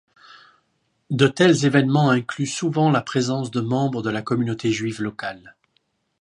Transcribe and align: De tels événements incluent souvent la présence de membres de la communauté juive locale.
De 1.11 1.27
tels 1.27 1.65
événements 1.65 2.09
incluent 2.09 2.47
souvent 2.47 2.89
la 2.89 3.03
présence 3.03 3.51
de 3.51 3.61
membres 3.61 4.01
de 4.01 4.09
la 4.09 4.23
communauté 4.23 4.71
juive 4.71 4.99
locale. 5.03 5.55